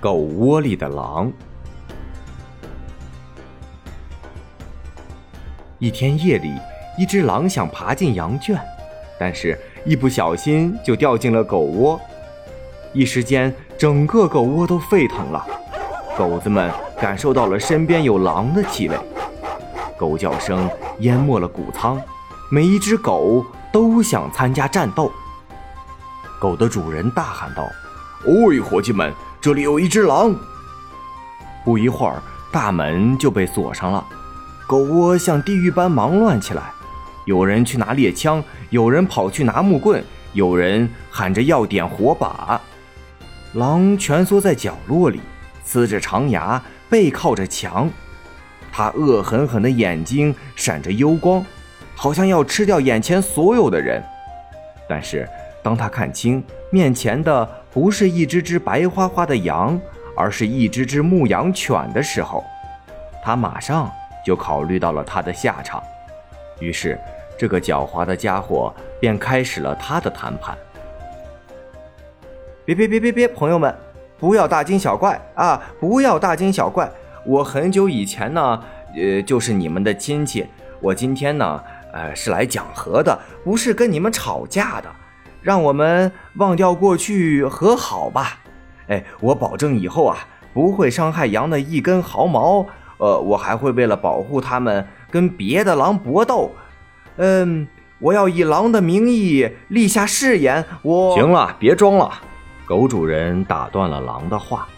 [0.00, 1.30] 狗窝里的狼。
[5.78, 6.54] 一天夜里，
[6.98, 8.58] 一只狼想爬进羊圈，
[9.18, 12.00] 但是一不小心就掉进了狗窝。
[12.94, 15.46] 一时间，整个狗窝都沸腾了，
[16.16, 18.98] 狗子们感受到了身边有狼的气味，
[19.98, 20.66] 狗叫声
[21.00, 22.00] 淹没了谷仓，
[22.50, 25.12] 每一只狗都想参加战斗。
[26.40, 27.68] 狗的主人大喊道
[28.24, 30.34] ：“喂，伙计们！”这里有一只狼。
[31.64, 34.06] 不一会儿，大门就被锁上了，
[34.66, 36.62] 狗窝像地狱般忙乱起来。
[37.26, 42.60] 有人去拿猎枪，有人跑去拿木棍，有人喊着要点火把。
[43.54, 45.20] 狼蜷缩在角落里，
[45.66, 47.88] 呲着长牙，背靠着墙。
[48.72, 51.44] 它恶狠狠的眼睛闪着幽光，
[51.94, 54.02] 好像要吃掉眼前所有的人。
[54.88, 55.28] 但是，
[55.62, 59.78] 当他看清面前的不是一只只白花花的羊，
[60.16, 62.44] 而是一只只牧羊犬的时候，
[63.22, 63.90] 他马上
[64.24, 65.82] 就考虑到了他的下场。
[66.60, 66.98] 于是，
[67.38, 70.56] 这个狡猾的家伙便开始了他的谈判。
[72.64, 73.74] 别别别别别，朋友们，
[74.18, 75.60] 不要大惊小怪啊！
[75.80, 76.90] 不要大惊小怪。
[77.24, 78.62] 我很久以前呢，
[78.94, 80.46] 呃，就是你们的亲戚。
[80.80, 84.88] 我今天呢，呃，是来讲和的，不是跟你们吵架的。
[85.42, 88.38] 让我们忘掉过去，和好吧。
[88.88, 90.18] 哎，我保证以后啊，
[90.52, 92.66] 不会伤害羊的一根毫毛。
[92.98, 96.52] 呃，我还会为了保护它们，跟别的狼搏斗。
[97.16, 97.66] 嗯，
[97.98, 100.64] 我要以狼的名义立下誓言。
[100.82, 102.10] 我行了，别装了。
[102.66, 104.68] 狗主人打断了狼的话。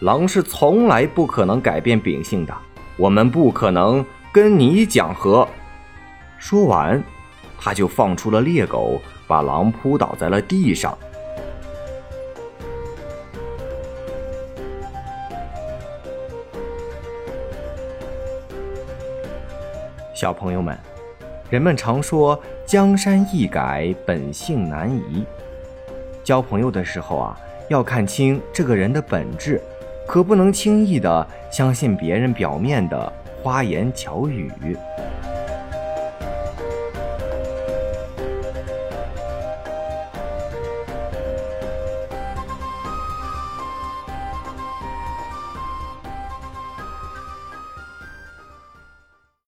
[0.00, 2.54] 狼是从来不可能改变秉性的。
[2.96, 5.48] 我们不可能跟你讲和。
[6.36, 7.02] 说完，
[7.58, 9.00] 他就放出了猎狗。
[9.26, 10.96] 把狼扑倒在了地上。
[20.14, 20.78] 小朋友们，
[21.50, 25.24] 人们常说“江山易改，本性难移”。
[26.22, 29.60] 交朋友的时候啊，要看清这个人的本质，
[30.06, 33.12] 可不能轻易的相信别人表面的
[33.42, 34.50] 花言巧语。